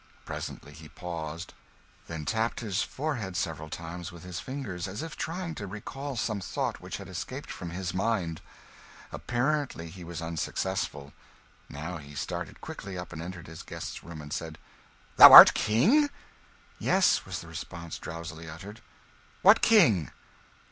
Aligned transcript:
Presently 0.25 0.73
he 0.73 0.89
paused; 0.89 1.53
then 2.07 2.25
tapped 2.25 2.61
his 2.61 2.81
forehead 2.81 3.37
several 3.37 3.69
times 3.69 4.11
with 4.11 4.23
his 4.23 4.39
fingers, 4.39 4.87
as 4.87 5.03
if 5.03 5.15
trying 5.15 5.53
to 5.53 5.67
recall 5.67 6.15
some 6.15 6.41
thought 6.41 6.81
which 6.81 6.97
had 6.97 7.07
escaped 7.07 7.51
from 7.51 7.69
his 7.69 7.93
mind. 7.93 8.41
Apparently 9.11 9.91
he 9.91 10.03
was 10.03 10.19
unsuccessful. 10.19 11.13
Now 11.69 11.97
he 11.97 12.15
started 12.15 12.61
quickly 12.61 12.97
up, 12.97 13.13
and 13.13 13.21
entered 13.21 13.45
his 13.45 13.61
guest's 13.61 14.03
room, 14.03 14.23
and 14.23 14.33
said 14.33 14.57
"Thou 15.17 15.31
art 15.31 15.53
King?" 15.53 16.09
"Yes," 16.79 17.23
was 17.23 17.39
the 17.41 17.47
response, 17.47 17.99
drowsily 17.99 18.49
uttered. 18.49 18.81
"What 19.43 19.61
King?" 19.61 20.09